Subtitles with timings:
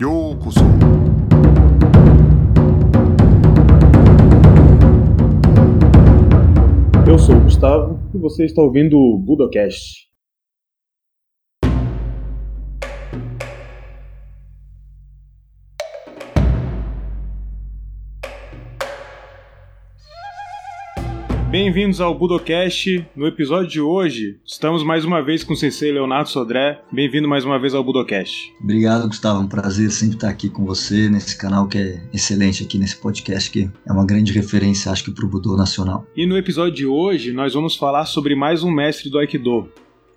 [0.00, 0.60] ようこそ
[7.06, 10.07] Eu sou o Gustavo e você está ouvindo o Budocast.
[21.61, 23.05] Bem-vindos ao Budocast.
[23.13, 26.81] No episódio de hoje, estamos mais uma vez com o Sensei Leonardo Sodré.
[26.89, 28.53] Bem-vindo mais uma vez ao Budocast.
[28.63, 29.41] Obrigado, Gustavo.
[29.41, 32.95] É um prazer sempre estar aqui com você nesse canal que é excelente aqui nesse
[32.95, 36.07] podcast que é uma grande referência, acho que para o Budô nacional.
[36.15, 39.69] E no episódio de hoje, nós vamos falar sobre mais um mestre do Aikido,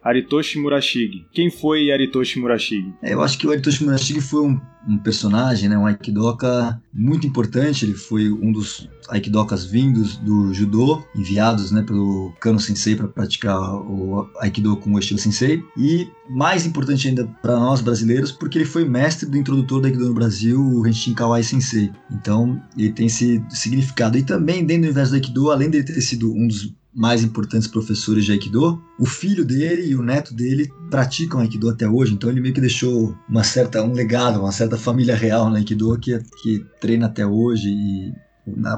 [0.03, 1.27] Aritoshi Murashige.
[1.33, 2.93] Quem foi Aritoshi Murashige?
[3.03, 7.27] É, eu acho que o Aritoshi Murashige foi um, um personagem, né, um aikidoka muito
[7.27, 7.85] importante.
[7.85, 13.59] Ele foi um dos aikidokas vindos do judô, enviados né, pelo Kano Sensei para praticar
[13.75, 15.63] o aikido com o estilo sensei.
[15.77, 20.09] E mais importante ainda para nós brasileiros, porque ele foi mestre do introdutor do aikido
[20.09, 21.93] no Brasil, o Henshin Kawai Sensei.
[22.11, 24.19] Então ele tem esse significado.
[24.19, 27.23] E também dentro do universo do aikido, além de ele ter sido um dos mais
[27.23, 28.83] importantes professores de Aikido.
[28.99, 32.61] O filho dele e o neto dele praticam Aikido até hoje, então ele meio que
[32.61, 37.27] deixou uma certa, um legado, uma certa família real no Aikido que, que treina até
[37.27, 38.13] hoje e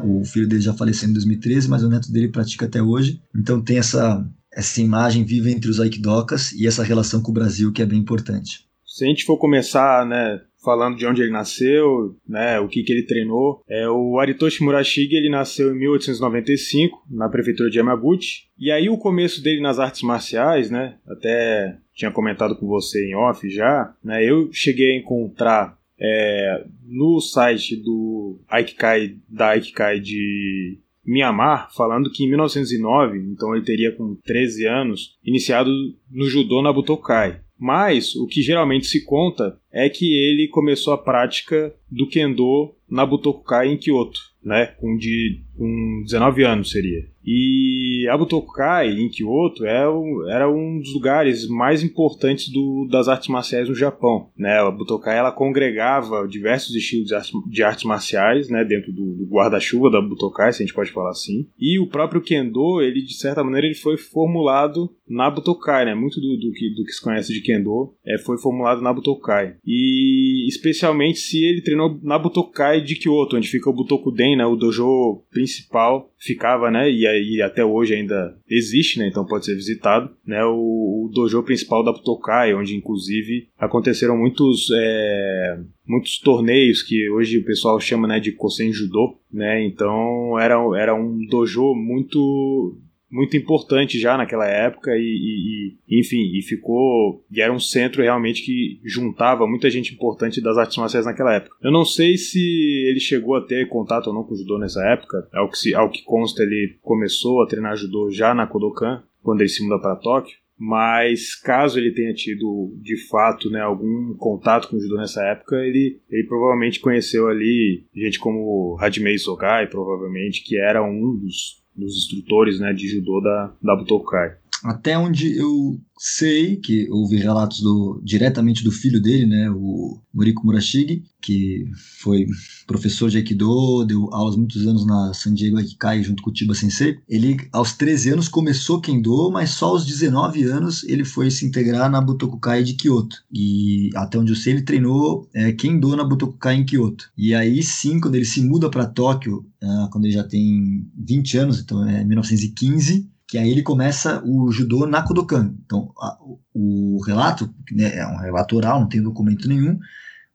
[0.04, 3.20] o filho dele já faleceu em 2013, mas o neto dele pratica até hoje.
[3.34, 7.72] Então tem essa, essa imagem viva entre os Aikidokas e essa relação com o Brasil
[7.72, 8.66] que é bem importante.
[8.86, 12.92] Se a gente for começar, né, falando de onde ele nasceu, né, o que, que
[12.92, 13.62] ele treinou.
[13.68, 18.44] É, o Aritoshi Murashige ele nasceu em 1895 na prefeitura de Yamaguchi.
[18.58, 23.14] E aí o começo dele nas artes marciais, né, até tinha comentado com você em
[23.14, 30.80] off já, né, eu cheguei a encontrar é, no site do Aikikai, da Aikikai de
[31.06, 35.70] Myanmar, falando que em 1909, então ele teria com 13 anos, iniciado
[36.10, 37.40] no judô na Butokai.
[37.58, 43.04] Mas o que geralmente se conta é que ele começou a prática do kendo na
[43.04, 47.06] Butokukai em Kyoto, né, com de com 19 anos seria.
[47.24, 49.84] E a Butokukai em Kyoto é
[50.28, 54.28] era um dos lugares mais importantes do, das artes marciais no Japão.
[54.36, 54.58] Né?
[54.58, 59.26] A Butokai ela congregava diversos estilos de, arte, de artes marciais né, dentro do, do
[59.26, 61.48] guarda-chuva da Butokai, se a gente pode falar assim.
[61.58, 65.94] E o próprio Kendo, ele de certa maneira ele foi formulado na Butokai, né?
[65.94, 69.56] Muito do, do, que, do que se conhece de Kendo é, foi formulado na Butokai.
[69.66, 74.44] E especialmente se ele treinou na Butokai de Kyoto, onde fica o Butokuden, né?
[74.44, 76.90] O dojo principal ficava, né?
[76.90, 79.08] E até hoje ainda existe, né?
[79.08, 80.44] Então pode ser visitado, né?
[80.44, 87.38] O, o dojo principal da Butokai, onde inclusive aconteceram muitos é, muitos torneios que hoje
[87.38, 89.64] o pessoal chama né, de Kosen Judo, né?
[89.64, 92.78] Então era, era um dojo muito
[93.10, 98.42] muito importante já naquela época e, e, enfim, e ficou e era um centro realmente
[98.42, 101.56] que juntava muita gente importante das artes marciais naquela época.
[101.62, 102.40] Eu não sei se
[102.88, 105.74] ele chegou a ter contato ou não com o judô nessa época, ao que, se,
[105.74, 109.80] ao que consta ele começou a treinar judô já na Kodokan, quando ele se muda
[109.80, 114.96] para Tóquio, mas caso ele tenha tido de fato né, algum contato com o judô
[114.96, 121.16] nessa época, ele, ele provavelmente conheceu ali gente como Hajime Sogai, provavelmente, que era um
[121.16, 124.36] dos dos instrutores né, de judô da, da Butokai.
[124.64, 130.44] Até onde eu sei que houve relatos do, diretamente do filho dele, né, o Muriko
[130.44, 131.66] Murashige, que
[132.00, 132.26] foi
[132.66, 136.54] professor de Aikido, deu aulas muitos anos na San Diego Aikikai junto com o Chiba
[136.54, 136.98] Sensei.
[137.08, 141.90] Ele, aos 13 anos, começou Kendo, mas só aos 19 anos ele foi se integrar
[141.90, 143.22] na Butokukai de Kyoto.
[143.32, 147.10] E até onde eu sei, ele treinou é, Kendo na Butokukai em Kyoto.
[147.16, 151.38] E aí sim, quando ele se muda para Tóquio, é, quando ele já tem 20
[151.38, 155.56] anos, então é 1915, que aí ele começa o judô na Kodokan.
[155.66, 156.16] Então, a,
[156.54, 159.76] o relato, né, é um relato oral, não tem documento nenhum,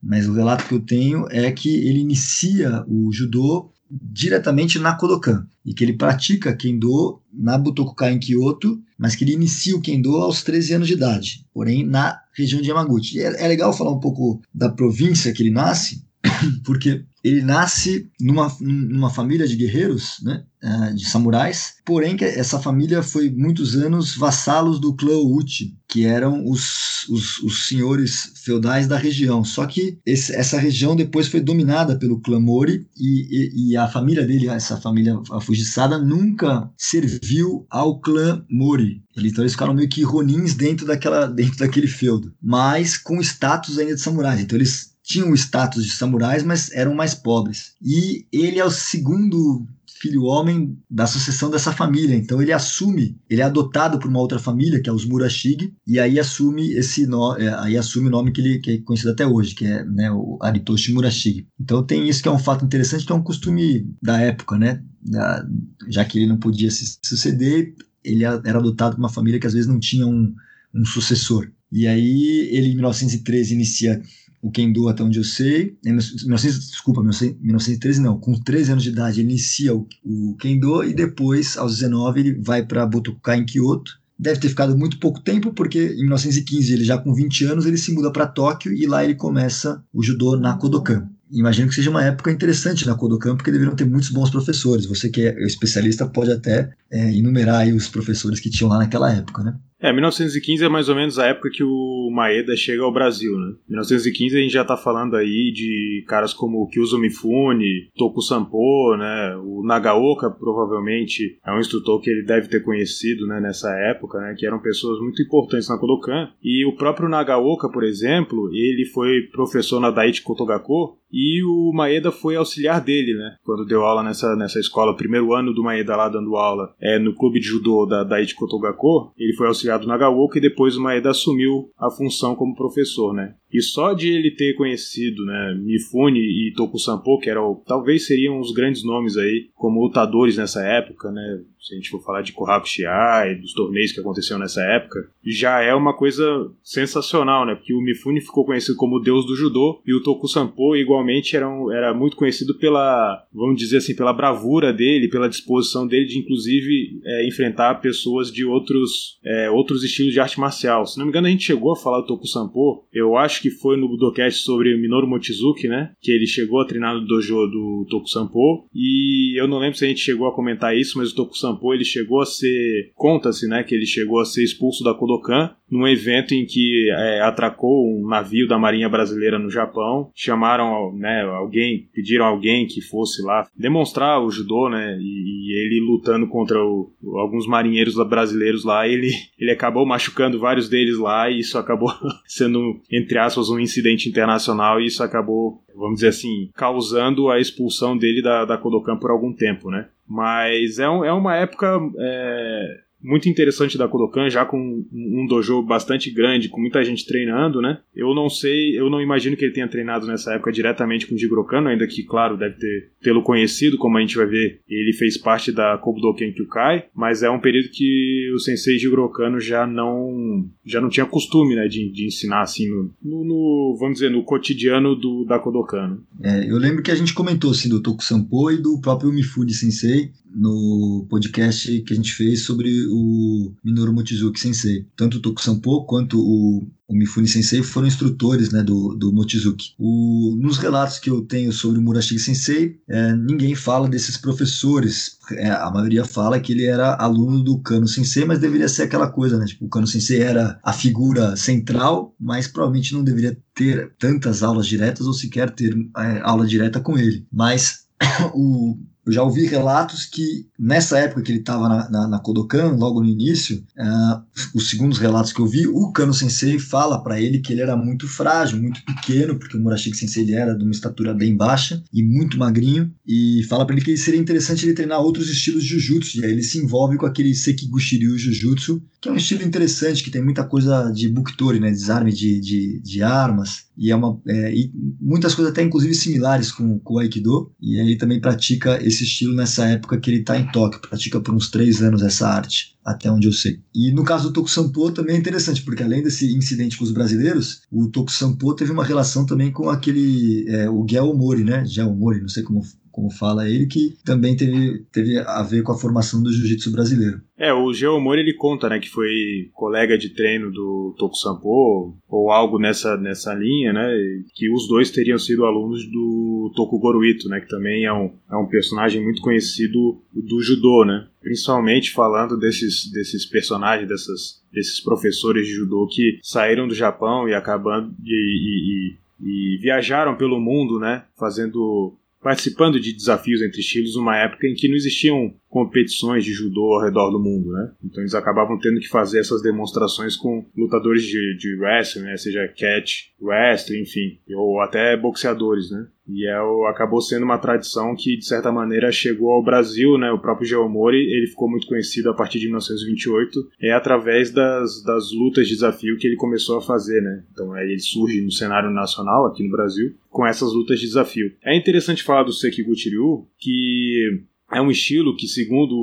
[0.04, 5.48] mas o relato que eu tenho é que ele inicia o judô diretamente na Kodokan
[5.66, 10.18] e que ele pratica Kendo na Butokukai em Kyoto, mas que ele inicia o Kendo
[10.18, 13.22] aos 13 anos de idade, porém na região de Yamaguchi.
[13.22, 16.04] É, é legal falar um pouco da província que ele nasce,
[16.66, 23.02] porque ele nasce numa, numa família de guerreiros, né, é, de samurais, porém essa família
[23.02, 28.98] foi muitos anos vassalos do clã Uchi, que eram os, os, os senhores feudais da
[28.98, 29.44] região.
[29.44, 33.88] Só que esse, essa região depois foi dominada pelo clã Mori e, e, e, a
[33.88, 39.02] família dele, essa família afugiçada, nunca serviu ao clã Mori.
[39.18, 43.96] Então eles ficaram meio que ronins dentro, daquela, dentro daquele feudo, mas com status ainda
[43.96, 44.40] de samurais.
[44.40, 47.74] Então eles tinham o status de samurais, mas eram mais pobres.
[47.82, 49.66] E ele é o segundo
[50.00, 52.16] filho homem da sucessão dessa família.
[52.16, 56.00] Então ele assume, ele é adotado por uma outra família, que é os Murashige, e
[56.00, 59.26] aí assume esse no, é, aí assume o nome que ele que é conhecido até
[59.26, 61.48] hoje, que é né, o Aritoshi Murashige.
[61.60, 64.82] Então tem isso que é um fato interessante, que é um costume da época, né?
[65.02, 65.46] Da,
[65.90, 67.74] já que ele não podia se suceder,
[68.04, 70.34] ele era adotado por uma família que às vezes não tinha um,
[70.74, 71.52] um sucessor.
[71.72, 74.02] E aí ele em 1913 inicia
[74.42, 78.90] o Kendo até onde eu sei, em 1900, desculpa, 1913 não, com 13 anos de
[78.90, 83.46] idade ele inicia o, o Kendo e depois, aos 19, ele vai para Botokukai em
[83.46, 84.00] Kyoto.
[84.18, 87.78] Deve ter ficado muito pouco tempo, porque em 1915, ele já com 20 anos, ele
[87.78, 91.10] se muda para Tóquio e lá ele começa o judô na Kodokan.
[91.32, 94.86] Imagino que seja uma época interessante na Kodokan, porque deveriam ter muitos bons professores.
[94.88, 99.44] Você que é especialista pode até é, enumerar os professores que tinham lá naquela época,
[99.44, 99.56] né?
[99.82, 103.54] É, 1915 é mais ou menos a época que o Maeda chega ao Brasil, né?
[103.70, 109.38] 1915 a gente já tá falando aí de caras como Kyuzo Mifune, Toku Sampo, né?
[109.38, 114.36] O Nagaoka provavelmente é um instrutor que ele deve ter conhecido, né, nessa época, né,
[114.38, 116.30] que eram pessoas muito importantes na Kodokan.
[116.44, 122.12] E o próprio Nagaoka, por exemplo, ele foi professor na Daiichi Kotogako e o Maeda
[122.12, 123.36] foi auxiliar dele, né?
[123.44, 127.16] Quando deu aula nessa, nessa escola, primeiro ano do Maeda lá dando aula é, no
[127.16, 131.12] clube de judô da Daiichi Kotogako, ele foi auxiliar do Nagaoka e depois o Maeda
[131.12, 133.36] assumiu a função como professor, né?
[133.52, 138.40] E só de ele ter conhecido, né, Mifune e Toku Sampo, que eram, talvez seriam
[138.40, 142.32] os grandes nomes aí, como lutadores nessa época, né, se a gente for falar de
[142.32, 147.74] Kohaku Shiai, dos torneios que aconteceram nessa época, já é uma coisa sensacional, né, porque
[147.74, 151.50] o Mifune ficou conhecido como o deus do judô, e o Toku Sampo igualmente era,
[151.50, 156.20] um, era muito conhecido pela, vamos dizer assim, pela bravura dele, pela disposição dele de,
[156.20, 160.86] inclusive, é, enfrentar pessoas de outros, é, outros estilos de arte marcial.
[160.86, 163.42] Se não me engano, a gente chegou a falar do Toku Sampo, eu acho acho
[163.42, 165.92] que foi no Budocast sobre Minoru Mochizuki, né?
[166.02, 168.68] Que ele chegou a treinar no dojo do Toku Sampo.
[168.76, 171.74] E eu não lembro se a gente chegou a comentar isso, mas o Toku Sampo
[171.74, 172.92] ele chegou a ser.
[172.96, 173.64] Conta-se, né?
[173.64, 178.08] Que ele chegou a ser expulso da Kodokan num evento em que é, atracou um
[178.08, 180.10] navio da Marinha Brasileira no Japão.
[180.16, 184.98] Chamaram né, alguém, pediram alguém que fosse lá demonstrar o judô, né?
[185.00, 190.68] E, e ele lutando contra o, alguns marinheiros brasileiros lá, ele, ele acabou machucando vários
[190.68, 191.92] deles lá e isso acabou
[192.26, 197.98] sendo, entre aspas, um incidente internacional e isso acabou, vamos dizer assim, causando a expulsão
[197.98, 199.88] dele da, da Kodokan por algum tempo, né?
[200.08, 201.80] Mas é, um, é uma época.
[202.00, 207.62] É, muito interessante da Kodokan, já com um dojo bastante grande, com muita gente treinando,
[207.62, 207.80] né?
[207.96, 211.18] Eu não sei, eu não imagino que ele tenha treinado nessa época diretamente com o
[211.18, 214.94] Jigoro Kano, ainda que, claro, deve ter tê-lo conhecido, como a gente vai ver, ele
[214.94, 219.66] fez parte da Kobudoken Kyukai, mas é um período que o sensei Jigoro Kano já
[219.66, 224.10] não já não tinha costume, né, de, de ensinar assim no, no, no, vamos dizer,
[224.10, 226.00] no cotidiano do, da Kodokan.
[226.24, 229.52] É, eu lembro que a gente comentou assim do Toku Sampo e do próprio Mifune
[229.52, 234.86] Sensei, no podcast que a gente fez sobre o Minoru Mochizuki Sensei.
[234.96, 239.74] Tanto o Tokusampo quanto o, o Mifune Sensei foram instrutores né, do, do Mochizuki.
[239.78, 245.18] O, nos relatos que eu tenho sobre o Murashige Sensei, é, ninguém fala desses professores.
[245.32, 249.10] É, a maioria fala que ele era aluno do Kano Sensei, mas deveria ser aquela
[249.10, 249.46] coisa, né?
[249.46, 254.68] Tipo, o Kano Sensei era a figura central, mas provavelmente não deveria ter tantas aulas
[254.68, 257.26] diretas ou sequer ter é, aula direta com ele.
[257.32, 257.86] Mas
[258.34, 258.78] o
[259.10, 263.02] eu já ouvi relatos que nessa época que ele estava na, na, na, Kodokan, logo
[263.02, 264.22] no início, uh,
[264.54, 267.76] os segundos relatos que eu vi, o Kano Sensei fala para ele que ele era
[267.76, 271.84] muito frágil, muito pequeno, porque o Murashiki Sensei ele era de uma estatura bem baixa
[271.92, 275.80] e muito magrinho, e fala para ele que seria interessante ele treinar outros estilos de
[275.80, 280.04] Jujutsu, e aí ele se envolve com aquele Sekigushiryu Jujutsu, que é um estilo interessante,
[280.04, 284.20] que tem muita coisa de Buktori, né, desarme de, de, de armas, e, é uma,
[284.28, 288.78] é, e muitas coisas até inclusive similares com, com o Aikido, e ele também pratica
[288.84, 292.28] esse estilo nessa época que ele está em Tóquio, pratica por uns três anos essa
[292.28, 293.62] arte, até onde eu sei.
[293.74, 296.92] E no caso do Toku Sampo também é interessante, porque além desse incidente com os
[296.92, 301.16] brasileiros, o Toku Sampo teve uma relação também com aquele, é, o Gel
[301.46, 302.62] né, Gel não sei como
[303.00, 307.22] como fala ele, que também teve, teve a ver com a formação do jiu-jitsu brasileiro.
[307.38, 312.32] É, o Geomori ele conta, né, que foi colega de treino do Toku Sampo, ou
[312.32, 313.88] algo nessa, nessa linha, né,
[314.36, 318.36] que os dois teriam sido alunos do Toku Goruito, né, que também é um, é
[318.36, 325.48] um personagem muito conhecido do judô, né, principalmente falando desses, desses personagens, dessas, desses professores
[325.48, 330.78] de judô que saíram do Japão e acabando e, e, e, e viajaram pelo mundo,
[330.78, 336.32] né, fazendo participando de desafios entre estilos numa época em que não existiam competições de
[336.32, 337.72] judô ao redor do mundo, né?
[337.84, 342.18] Então eles acabavam tendo que fazer essas demonstrações com lutadores de, de wrestling, né?
[342.18, 345.88] Seja catch, wrestling, enfim, ou até boxeadores, né?
[346.10, 346.36] E é,
[346.70, 350.12] acabou sendo uma tradição que, de certa maneira, chegou ao Brasil, né?
[350.12, 355.12] O próprio Geomori, ele ficou muito conhecido a partir de 1928, é através das, das
[355.12, 357.24] lutas de desafio que ele começou a fazer, né?
[357.32, 361.32] Então aí ele surge no cenário nacional, aqui no Brasil, com essas lutas de desafio.
[361.44, 365.76] É interessante falar do Sekiguchi Ryu, que é um estilo que, segundo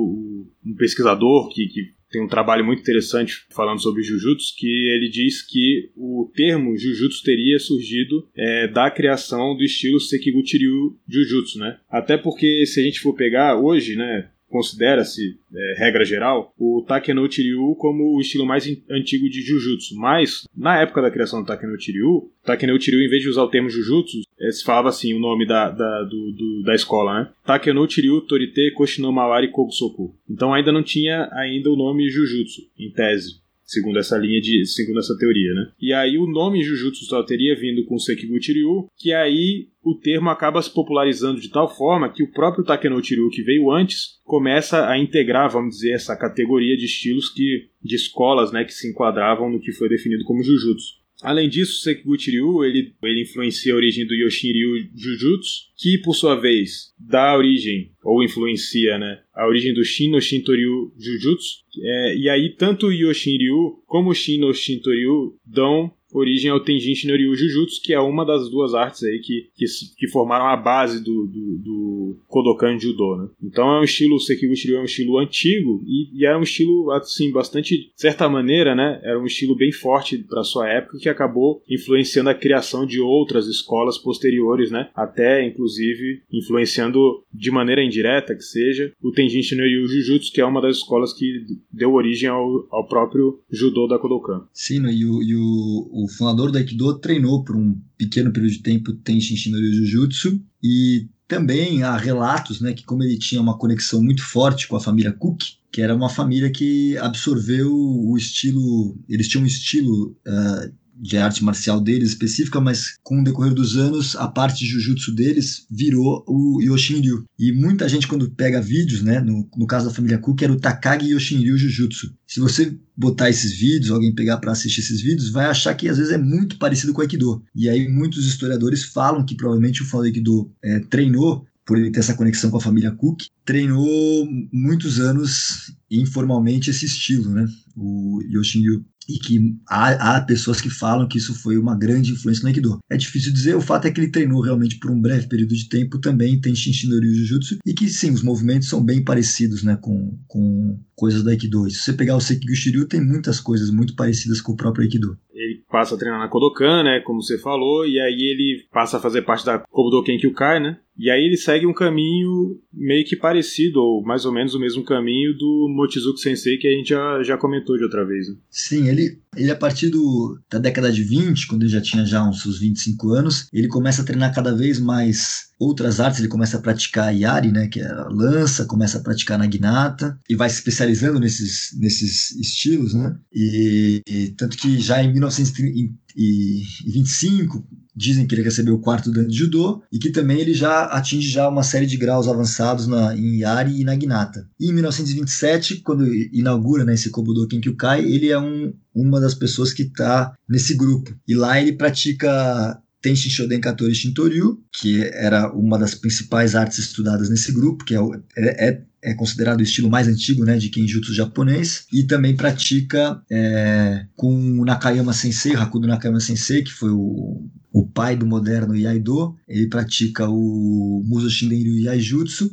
[0.65, 5.41] um pesquisador que, que tem um trabalho muito interessante falando sobre Jujutsu, que ele diz
[5.41, 11.79] que o termo Jujutsu teria surgido é, da criação do estilo Sekiguchi Ryu Jujutsu, né?
[11.89, 17.43] Até porque se a gente for pegar hoje, né, considera-se, é, regra geral, o Takenouchi
[17.43, 19.95] Ryu como o estilo mais antigo de Jujutsu.
[19.95, 23.49] Mas, na época da criação do Takenouchi Ryu, Takenouchi Ryu, em vez de usar o
[23.49, 27.29] termo Jujutsu, é, se falava assim o nome da, da, do, do, da escola, né?
[27.45, 30.15] Takenouchi Ryu Torite Koshinomawari Kogusoku.
[30.29, 34.99] Então ainda não tinha ainda o nome Jujutsu, em tese segundo essa linha de, segundo
[34.99, 35.71] essa teoria, né?
[35.79, 40.29] E aí o nome Jujutsu só teria vindo com Sekiguchi Ryu, que aí o termo
[40.29, 44.87] acaba se popularizando de tal forma que o próprio Takenouchi Ryu que veio antes começa
[44.87, 49.49] a integrar, vamos dizer, essa categoria de estilos que de escolas, né, que se enquadravam
[49.49, 50.96] no que foi definido como Jujutsu.
[51.21, 56.13] Além disso, Sekiguchi Ryu ele, ele influencia a origem do Yoshin Ryu Jujutsu, que por
[56.13, 61.63] sua vez dá origem, ou influencia, né, a origem do Shin no Shintoryu Jujutsu.
[61.79, 66.59] É, e aí, tanto o Yoshin Ryu como o Shin no Shintoryu dão origem ao
[66.59, 69.65] Tenjin Shinryu Jujutsu, que é uma das duas artes aí que, que,
[69.97, 73.29] que formaram a base do, do, do, Kodokan Judo, né?
[73.43, 76.91] Então é um estilo, o Sekiguchi é um estilo antigo e, e era um estilo,
[76.91, 78.99] assim, bastante, de certa maneira, né?
[79.03, 83.47] Era um estilo bem forte para sua época que acabou influenciando a criação de outras
[83.47, 84.89] escolas posteriores, né?
[84.95, 86.99] Até, inclusive, influenciando
[87.33, 91.45] de maneira indireta, que seja, o Tenjin Shinryu Jujutsu, que é uma das escolas que
[91.71, 94.47] deu origem ao, ao próprio Judo da Kodokan.
[94.53, 94.91] Sim, né?
[94.91, 98.93] e o, e o o fundador do Aikido treinou por um pequeno período de tempo
[98.93, 104.23] Tenshin Shinryu Jujutsu e também há relatos, né, que como ele tinha uma conexão muito
[104.23, 109.43] forte com a família Cook, que era uma família que absorveu o estilo, eles tinham
[109.43, 114.27] um estilo uh, de arte marcial deles específica, mas com o decorrer dos anos, a
[114.27, 117.25] parte de jiu-jitsu deles virou o Yoshinryu.
[117.37, 120.59] E muita gente, quando pega vídeos, né, no, no caso da família Cook, era o
[120.59, 122.13] Takagi Yoshinryu Jujutsu.
[122.25, 125.97] Se você botar esses vídeos, alguém pegar para assistir esses vídeos, vai achar que às
[125.97, 127.43] vezes é muito parecido com o Aikido.
[127.55, 131.99] E aí muitos historiadores falam que provavelmente o do Aikido é, treinou por ele ter
[131.99, 137.45] essa conexão com a família Cook, treinou muitos anos informalmente esse estilo, né?
[137.75, 142.41] O Yoshinryu e que há, há, pessoas que falam que isso foi uma grande influência
[142.43, 142.79] no Aikido.
[142.89, 145.69] É difícil dizer, o fato é que ele treinou realmente por um breve período de
[145.69, 150.17] tempo também tem Shinshinori Jujutsu e que sim, os movimentos são bem parecidos né, com,
[150.27, 151.69] com coisas do Aikido.
[151.69, 155.17] Se você pegar o Sekigu Shiryu, tem muitas coisas muito parecidas com o próprio Aikido.
[155.33, 158.99] Ele passa a treinar na Kodokan, né, como você falou, e aí ele passa a
[158.99, 163.79] fazer parte da Kobudoken Kyukai, né, e aí ele segue um caminho meio que parecido,
[163.79, 167.37] ou mais ou menos o mesmo caminho do Mochizuki Sensei que a gente já, já
[167.37, 168.29] comentou de outra vez.
[168.29, 168.35] Né?
[168.49, 172.27] Sim, ele, ele a partir do, da década de 20, quando ele já tinha já
[172.27, 176.57] uns seus 25 anos, ele começa a treinar cada vez mais outras artes, ele começa
[176.57, 180.57] a praticar Yari, né, que é a lança, começa a praticar Naginata, e vai se
[180.57, 188.43] especializando nesses, nesses estilos, né, e, e tanto que já em 1925 dizem que ele
[188.43, 191.87] recebeu o quarto dan de judô e que também ele já atinge já uma série
[191.87, 194.47] de graus avançados na, em Yari e Naginata.
[194.59, 199.73] E em 1927, quando inaugura né, esse Kobudo Kenkyukai, ele é um, uma das pessoas
[199.73, 201.17] que está nesse grupo.
[201.27, 207.29] E lá ele pratica Tenshin Shoden Katori Shintoryu, que era uma das principais artes estudadas
[207.29, 207.99] nesse grupo, que é,
[208.37, 213.21] é, é, é considerado o estilo mais antigo né, de Kenjutsu japonês, e também pratica
[213.29, 217.47] é, com Nakayama Sensei, Hakudo Nakayama Sensei, que foi o,
[217.79, 222.49] o pai do moderno Iaido, ele pratica o Muso Shindenryu Iaijutsu,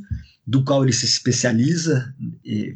[0.46, 2.14] do qual ele se especializa,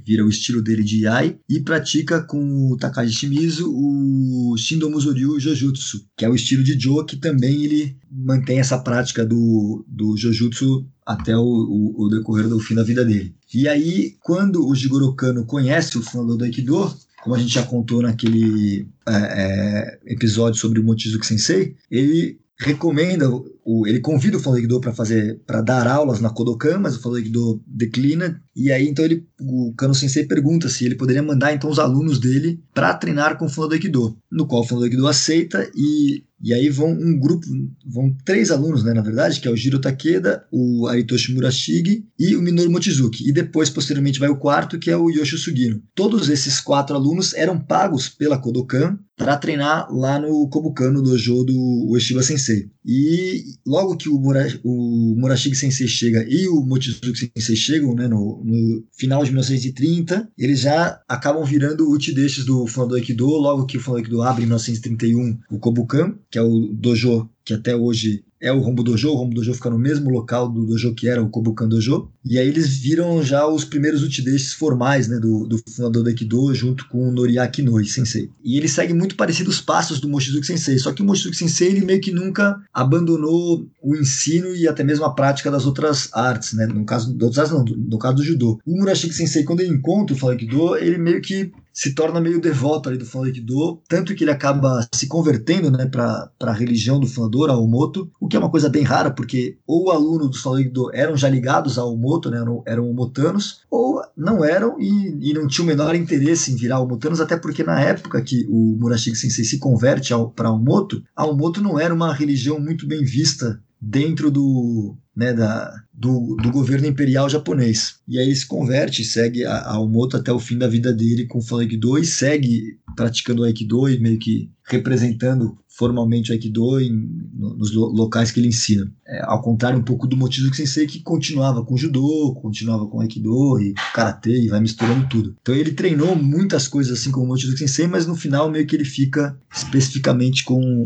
[0.06, 5.38] vira o estilo dele de Yai, e pratica com o Takashi Shimizu o Shindo Musoryu
[5.38, 10.16] Jojutsu, que é o estilo de Jo, que também ele mantém essa prática do, do
[10.16, 13.34] Jojutsu até o, o, o decorrer do fim da vida dele.
[13.52, 17.62] E aí, quando o Jigoro Kano conhece o fundador do Aikido, como a gente já
[17.62, 23.28] contou naquele é, é, episódio sobre o Mochizuki Sensei, ele recomenda
[23.64, 27.00] o, ele convida o Falando Aikido para fazer, para dar aulas na Kodokan, mas o
[27.00, 28.42] Falando Aikido declina.
[28.56, 32.18] E aí então ele, o Kano Sensei pergunta se ele poderia mandar então os alunos
[32.18, 36.54] dele para treinar com o Falando Aikido, no qual o Falando Aikido aceita e e
[36.54, 37.44] aí vão um grupo,
[37.84, 42.36] vão três alunos, né, na verdade, que é o Jiro Takeda, o Aritoshi Murashige e
[42.36, 43.28] o Minoru Mochizuki.
[43.28, 45.82] E depois, posteriormente, vai o quarto, que é o Yoshi Sugino.
[45.96, 51.86] Todos esses quatro alunos eram pagos pela Kodokan para treinar lá no Kobukan, dojo do
[51.90, 52.70] Ueshiba Sensei.
[52.86, 58.06] E logo que o, Mura, o Murashige Sensei chega e o Mochizuki Sensei chegam, né,
[58.06, 63.76] no, no final de 1930, eles já acabam virando utideixes do Fundo Aikido, logo que
[63.76, 68.24] o Fundo Aikido abre em 1931 o Kobukan, que é o dojo que até hoje
[68.40, 71.22] é o Rombo Dojo, o Rombo Dojo fica no mesmo local do dojo que era
[71.22, 75.58] o Kobukan Dojo, e aí eles viram já os primeiros utideixes formais né, do, do
[75.70, 78.30] fundador do Aikido, junto com o Noriaki Noi Sensei.
[78.44, 81.68] E ele segue muito parecido os passos do Mochizuki Sensei, só que o Mochizuki Sensei
[81.68, 86.52] ele meio que nunca abandonou o ensino e até mesmo a prática das outras artes,
[86.52, 86.66] né?
[86.66, 88.60] no caso, outras artes não, no caso do Judô.
[88.64, 92.88] O Murashiki Sensei, quando ele encontra o Aikido, ele meio que se torna meio devoto
[92.88, 97.06] ali do Falun Aikido, tanto que ele acaba se convertendo né, para a religião do
[97.06, 100.36] fundador, ao Moto, o que é uma coisa bem rara, porque ou o aluno do
[100.36, 105.30] Falun Aikido eram já ligados ao Moto, né, eram, eram motanos, ou não eram e,
[105.30, 108.76] e não tinham o menor interesse em virar motanos, até porque na época que o
[108.76, 113.04] Murashige Sensei se converte para o Moto, a Moto não era uma religião muito bem
[113.04, 117.96] vista dentro do, né, da, do, do, governo imperial japonês.
[118.06, 121.38] E aí ele se converte, segue a, Omoto até o fim da vida dele com
[121.38, 127.08] o Aikido e segue praticando o Aikido e meio que representando formalmente o Aikido em,
[127.34, 128.92] nos locais que ele ensina.
[129.06, 133.60] É, ao contrário um pouco do Mochizuki Sensei que continuava com Judô, continuava com Aikido
[133.60, 135.36] e Karatê e vai misturando tudo.
[135.40, 138.74] Então ele treinou muitas coisas assim como o Mochizuki Sensei, mas no final meio que
[138.74, 140.84] ele fica especificamente com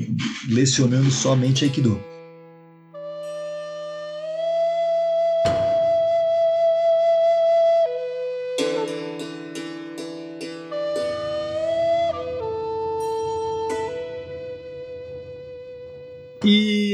[0.49, 2.12] lecionando somente Aikido.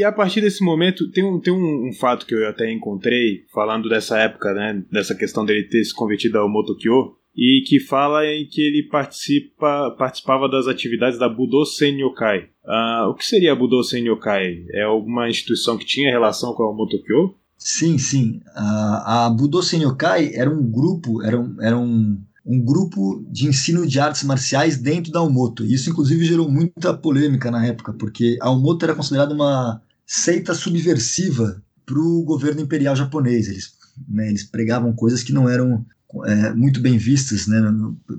[0.08, 3.88] A partir desse momento, tem um, tem um, um, fato que eu até encontrei, falando
[3.88, 8.46] dessa época, né, dessa questão dele ter se convertido ao Motokyo, e que fala em
[8.46, 12.48] que ele participa, participava das atividades da Budo Senyokai.
[12.64, 14.64] Uh, o que seria a Budo Senyokai?
[14.72, 17.36] É alguma instituição que tinha relação com o Motokyo?
[17.56, 18.40] Sim, sim.
[18.56, 23.86] Uh, a Budo Senyokai era um grupo, era um, era um um grupo de ensino
[23.86, 25.66] de artes marciais dentro da Almoto.
[25.66, 31.62] Isso, inclusive, gerou muita polêmica na época, porque a Almoto era considerada uma seita subversiva
[31.84, 33.46] para o governo imperial japonês.
[33.46, 33.74] Eles,
[34.08, 35.84] né, eles pregavam coisas que não eram
[36.24, 37.60] é, muito bem vistas né,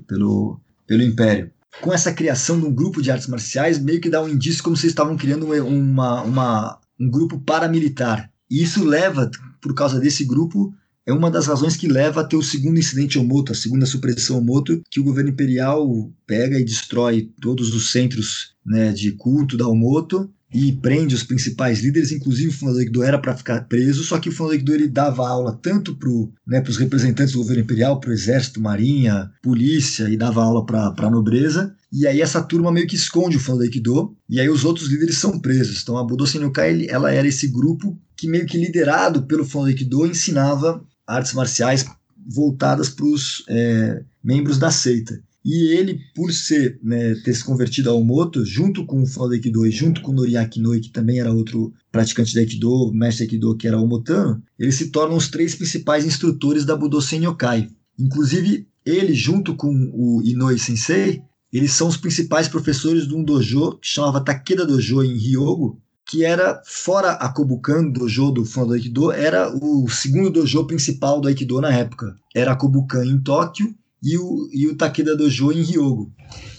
[0.06, 1.50] pelo, pelo império.
[1.82, 4.76] Com essa criação de um grupo de artes marciais, meio que dá um indício como
[4.76, 8.30] se estavam criando uma, uma, um grupo paramilitar.
[8.48, 9.28] E isso leva,
[9.60, 10.72] por causa desse grupo,
[11.06, 14.38] é uma das razões que leva a ter o segundo incidente Omoto, a segunda supressão
[14.38, 19.66] Omoto, que o governo imperial pega e destrói todos os centros né, de culto da
[19.66, 24.18] Omoto e prende os principais líderes, inclusive o fundador Aikido era para ficar preso, só
[24.18, 26.10] que o fundador Aikido ele dava aula tanto para
[26.46, 30.92] né, os representantes do governo imperial, para o exército, marinha, polícia, e dava aula para
[31.06, 34.64] a nobreza, e aí essa turma meio que esconde o fundador Aikido, e aí os
[34.64, 35.82] outros líderes são presos.
[35.82, 40.06] Então a Budo Senyokai, ela era esse grupo que meio que liderado pelo fundador Aikido
[40.06, 41.84] ensinava artes marciais
[42.26, 45.20] voltadas para os é, membros da seita.
[45.44, 49.66] E ele, por ser, né, ter se convertido ao Moto, junto com o Fundo Aikido
[49.66, 53.56] e junto com o Noriaki Noi, que também era outro praticante de Aikido, mestre Aikido,
[53.56, 57.70] que era o Motano, eles se tornam os três principais instrutores da Budo Senyokai.
[57.98, 61.22] Inclusive, ele, junto com o Inoi Sensei,
[61.52, 66.24] eles são os principais professores de um dojo que chamava Takeda Dojo em Ryogo, que
[66.24, 71.28] era, fora a Kobukan Dojo do Fundo do Aikido, era o segundo dojo principal do
[71.28, 72.16] Aikido na época.
[72.34, 76.12] Era a Kobukan em Tóquio e o, e o Takeda Dojo em Ryogo.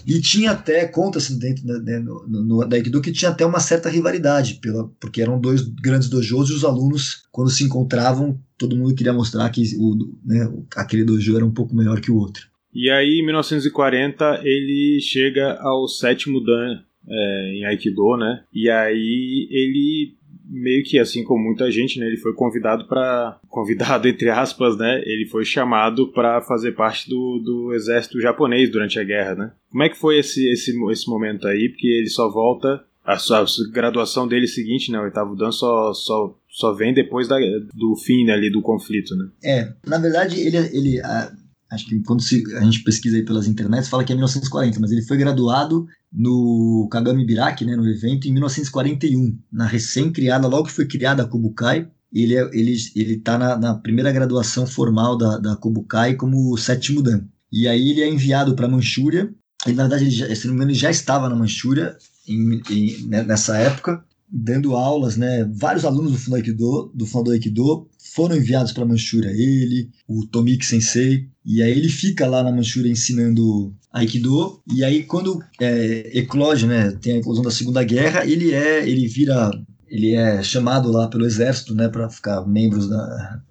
[0.06, 3.60] E tinha até, conta-se dentro da, né, no, no, da Aikido que tinha até uma
[3.60, 8.76] certa rivalidade, pela, porque eram dois grandes dojos e os alunos, quando se encontravam, todo
[8.76, 12.46] mundo queria mostrar que o, né, aquele dojo era um pouco melhor que o outro.
[12.74, 18.44] E aí, em 1940, ele chega ao sétimo Dan é, em Aikido, né?
[18.52, 24.08] E aí ele meio que assim como muita gente, né, ele foi convidado para convidado
[24.08, 29.04] entre aspas, né, ele foi chamado para fazer parte do, do exército japonês durante a
[29.04, 29.52] guerra, né?
[29.70, 31.68] Como é que foi esse esse esse momento aí?
[31.68, 36.38] Porque ele só volta a sua graduação dele seguinte, né, o oitavo dan só só
[36.48, 37.36] só vem depois da,
[37.74, 39.28] do fim né, ali do conflito, né?
[39.42, 41.32] É, na verdade ele ele a,
[41.72, 44.92] acho que quando se, a gente pesquisa aí pelas internets, fala que é 1940, mas
[44.92, 50.72] ele foi graduado no Kagami Biraki, né, no evento, em 1941, na recém-criada, logo que
[50.72, 55.38] foi criada a Kobukai, ele é, ele ele está na, na, primeira graduação formal da,
[55.38, 57.24] da Kobukai como sétimo dan.
[57.50, 59.32] E aí ele é enviado para Manchúria.
[59.66, 61.96] E na verdade, ele já, se não me engano, ele já estava na Manchúria
[62.28, 65.44] em, em, né, nessa época, dando aulas, né?
[65.54, 69.30] Vários alunos do Fundo do Fundo Aikido foram enviados para Manchúria.
[69.30, 74.62] Ele, o Tomiki Sensei, e aí ele fica lá na Manchúria ensinando Aikido.
[74.72, 76.92] E aí quando é, eclode, né?
[77.00, 79.50] Tem a eclosão da Segunda Guerra, ele é, ele vira
[79.88, 83.42] ele é chamado lá pelo exército, né, para ficar membros da,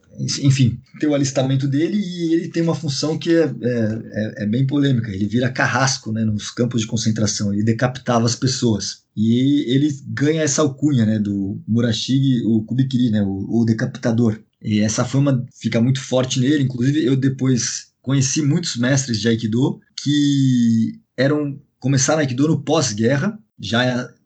[0.42, 4.46] enfim, tem o alistamento dele e ele tem uma função que é, é, é, é,
[4.46, 5.12] bem polêmica.
[5.12, 9.02] Ele vira carrasco né, nos campos de concentração, ele decapitava as pessoas.
[9.16, 14.40] E ele ganha essa alcunha né, do Murashige, o Kubikiri, né, o, o decapitador.
[14.62, 16.64] E essa fama fica muito forte nele.
[16.64, 23.84] Inclusive, eu depois conheci muitos mestres de Aikido que eram começaram Aikido no pós-guerra, já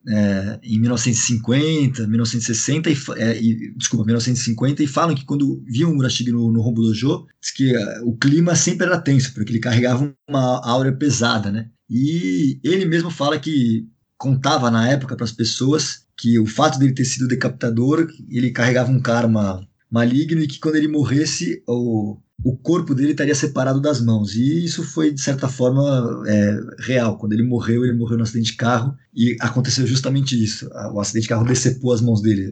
[0.08, 5.95] é, em 1950, 1960 e, é, e, desculpa, 1950 e falam que quando viam o
[5.95, 9.60] Murashige no, no Rombo Dojo, diz que uh, o clima sempre era tenso, porque ele
[9.60, 11.69] carregava uma aura pesada, né?
[11.89, 16.93] E ele mesmo fala que contava na época para as pessoas que o fato dele
[16.93, 22.58] ter sido decapitador, ele carregava um karma maligno e que quando ele morresse, o, o
[22.58, 24.36] corpo dele estaria separado das mãos.
[24.36, 27.17] E isso foi, de certa forma, é, real.
[27.17, 30.69] Quando ele morreu, ele morreu no acidente de carro e aconteceu justamente isso.
[30.93, 32.52] O acidente de carro decepou as mãos dele.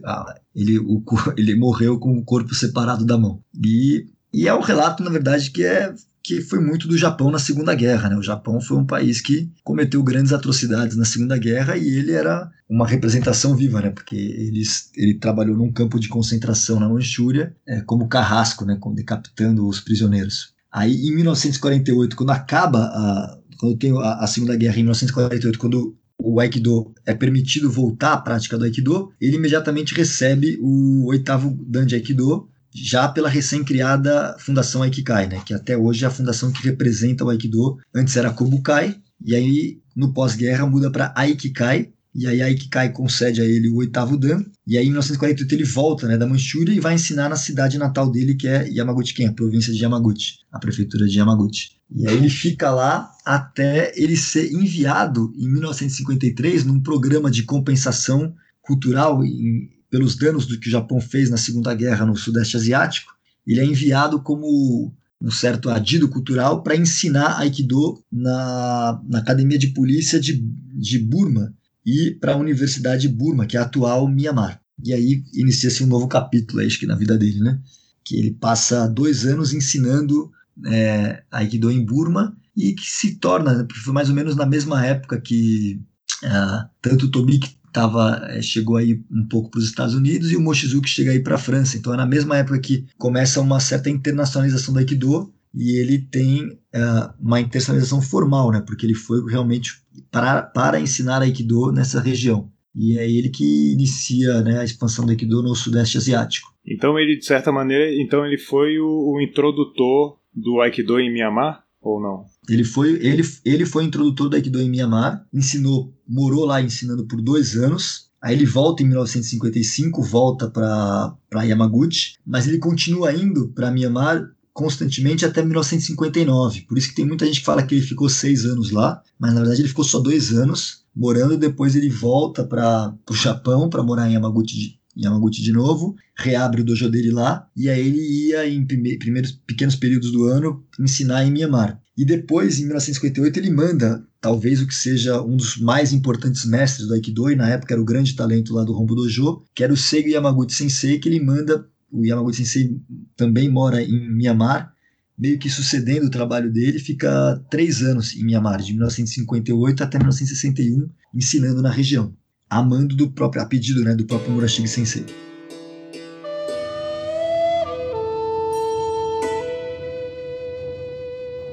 [0.54, 1.02] Ele, o,
[1.36, 3.42] ele morreu com o corpo separado da mão.
[3.64, 5.94] E, e é um relato, na verdade, que é
[6.24, 8.08] que foi muito do Japão na Segunda Guerra.
[8.08, 8.16] Né?
[8.16, 12.50] O Japão foi um país que cometeu grandes atrocidades na Segunda Guerra e ele era
[12.66, 13.90] uma representação viva, né?
[13.90, 14.62] porque ele,
[14.96, 18.80] ele trabalhou num campo de concentração na Manchúria é, como carrasco, né?
[18.94, 20.54] decapitando os prisioneiros.
[20.72, 25.94] Aí, em 1948, quando acaba a, quando tem a, a Segunda Guerra, em 1948, quando
[26.18, 31.84] o Aikido é permitido voltar à prática do Aikido, ele imediatamente recebe o oitavo Dan
[31.84, 36.64] de Aikido, já pela recém-criada Fundação Aikikai, né, que até hoje é a fundação que
[36.64, 37.78] representa o Aikido.
[37.94, 43.44] Antes era Kobukai, e aí no pós-guerra muda para Aikikai, e aí Aikikai concede a
[43.44, 46.94] ele o oitavo Dan, e aí em 1948 ele volta né, da Manchúria e vai
[46.94, 51.18] ensinar na cidade natal dele, que é Yamaguchi-ken, a província de Yamaguchi, a prefeitura de
[51.18, 51.70] Yamaguchi.
[51.94, 58.34] E aí ele fica lá até ele ser enviado em 1953 num programa de compensação
[58.62, 63.14] cultural em, pelos danos do que o Japão fez na Segunda Guerra no Sudeste Asiático,
[63.46, 69.68] ele é enviado como um certo adido cultural para ensinar Aikido na, na Academia de
[69.68, 70.32] Polícia de,
[70.74, 71.54] de Burma
[71.86, 74.60] e para a Universidade de Burma, que é a atual Myanmar.
[74.84, 77.60] E aí inicia-se um novo capítulo, acho que na vida dele, né?
[78.04, 80.28] Que ele passa dois anos ensinando
[80.66, 85.20] é, Aikido em Burma e que se torna, foi mais ou menos na mesma época
[85.20, 85.80] que
[86.24, 90.36] uh, tanto o Tomik tava, é, chegou aí um pouco para os Estados Unidos e
[90.36, 91.76] o Mochizuki chega aí para a França.
[91.76, 96.46] Então é na mesma época que começa uma certa internacionalização do Aikido e ele tem
[96.46, 98.62] uh, uma internacionalização formal, né?
[98.64, 99.72] Porque ele foi realmente
[100.10, 102.48] para, para ensinar Aikido nessa região.
[102.74, 106.54] E é ele que inicia né, a expansão do Aikido no Sudeste Asiático.
[106.64, 111.63] Então ele, de certa maneira, então ele foi o, o introdutor do Aikido em Myanmar?
[111.88, 112.24] Ou não?
[112.48, 117.20] Ele foi, ele, ele foi introdutor do Aikido em Myanmar, ensinou, morou lá ensinando por
[117.20, 118.10] dois anos.
[118.20, 125.26] Aí ele volta em 1955, volta para Yamaguchi, mas ele continua indo para Myanmar constantemente
[125.26, 126.62] até 1959.
[126.62, 129.34] Por isso que tem muita gente que fala que ele ficou seis anos lá, mas
[129.34, 131.36] na verdade ele ficou só dois anos morando.
[131.36, 136.64] Depois ele volta para o Japão para morar em Yamaguchi Yamaguchi de novo, reabre o
[136.64, 141.32] dojo dele lá, e aí ele ia em primeiros pequenos períodos do ano ensinar em
[141.32, 141.80] Myanmar.
[141.96, 146.88] E depois, em 1958, ele manda talvez o que seja um dos mais importantes mestres
[146.88, 149.72] do Aikido, e na época era o grande talento lá do Rombo Dojo, que era
[149.72, 152.80] o Seigo Yamaguchi Sensei, que ele manda, o Yamaguchi Sensei
[153.16, 154.72] também mora em Myanmar,
[155.16, 160.88] meio que sucedendo o trabalho dele, fica três anos em Myanmar, de 1958 até 1961,
[161.14, 162.12] ensinando na região
[162.48, 165.04] a mando do próprio, a pedido né, do próprio Murashige Sensei.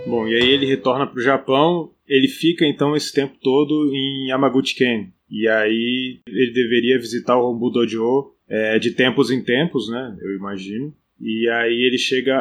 [0.05, 4.27] Bom, e aí ele retorna para o Japão, ele fica então esse tempo todo em
[4.29, 5.13] Yamaguchi-ken.
[5.29, 10.17] E aí ele deveria visitar o Rombu Dojo é, de tempos em tempos, né?
[10.21, 10.93] Eu imagino.
[11.21, 12.35] E aí ele chega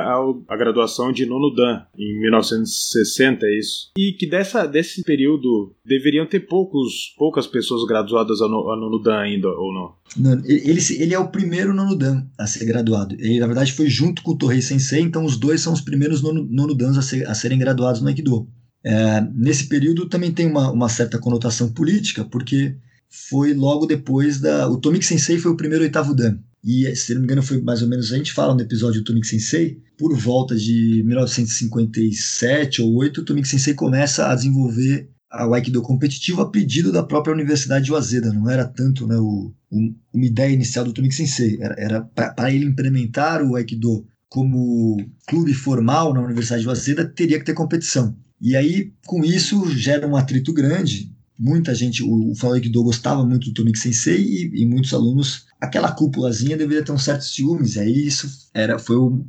[0.49, 3.90] à graduação de nono dan, em 1960, é isso.
[3.99, 8.99] E que dessa, desse período deveriam ter poucos, poucas pessoas graduadas a, no, a nono
[9.03, 9.95] dan ainda, ou não?
[10.16, 13.14] não ele, ele é o primeiro nono dan a ser graduado.
[13.19, 16.23] Ele, na verdade, foi junto com o Torrei Sensei, então os dois são os primeiros
[16.23, 18.49] nono, nono a, ser, a serem graduados no Aikido.
[18.83, 22.77] É, nesse período também tem uma, uma certa conotação política, porque
[23.11, 24.69] foi logo depois da.
[24.69, 26.38] O Tomik Sensei foi o primeiro oitavo Dan.
[26.62, 28.12] E, se não me engano, foi mais ou menos.
[28.12, 33.25] A gente fala no episódio do Tomik Sensei, por volta de 1957 ou 8, o
[33.25, 38.33] Tomik Sensei começa a desenvolver o Aikido competitivo a pedido da própria Universidade de Waseda.
[38.33, 41.59] Não era tanto né, o, uma ideia inicial do Tomik Sensei.
[41.61, 44.96] Era para ele implementar o Aikido como
[45.27, 48.16] clube formal na Universidade de Waseda, teria que ter competição.
[48.40, 51.12] E aí, com isso, gera um atrito grande.
[51.42, 55.90] Muita gente, o, o Aikido gostava muito do Tomik Sensei e, e, muitos alunos, aquela
[55.90, 57.79] cúpulazinha deveria ter um certo ciúmes.
[57.79, 59.24] Aí isso era, foi, o,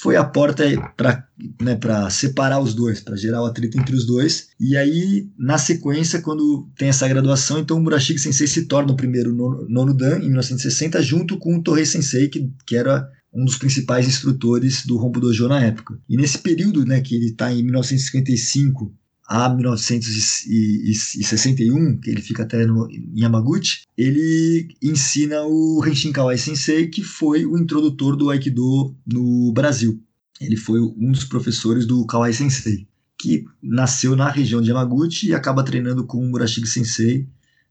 [0.00, 0.62] foi a porta
[0.96, 1.26] para
[1.60, 1.76] né,
[2.08, 4.50] separar os dois, para gerar o atrito entre os dois.
[4.60, 8.96] E aí, na sequência, quando tem essa graduação, então o Murashige Sensei se torna o
[8.96, 13.44] primeiro nono, nono Dan em 1960, junto com o Torrei Sensei, que, que era um
[13.44, 15.98] dos principais instrutores do Rombo Dojo na época.
[16.08, 18.94] E nesse período, né, que ele está em 1955
[19.30, 26.88] a 1961, que ele fica até no, em Yamaguchi, ele ensina o Henshin Kawai Sensei,
[26.88, 30.02] que foi o introdutor do Aikido no Brasil.
[30.40, 35.34] Ele foi um dos professores do Kawai Sensei, que nasceu na região de Yamaguchi e
[35.34, 37.28] acaba treinando com o Murashige Sensei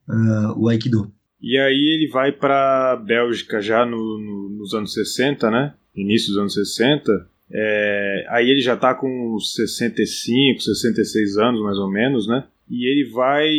[0.07, 1.11] uh, o Aikido.
[1.41, 5.73] E aí ele vai para Bélgica já no, no, nos anos 60, né?
[5.93, 7.27] Início dos anos 60.
[7.51, 12.47] É, aí ele já está com 65, 66 anos mais ou menos, né?
[12.69, 13.49] E ele vai,